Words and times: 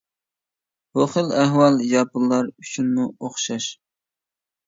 بۇ 0.97 1.03
خىل 1.15 1.27
ئەھۋال 1.41 1.77
ياپونلار 1.91 2.49
ئۈچۈنمۇ 2.63 3.05
ئوخشاش. 3.27 3.67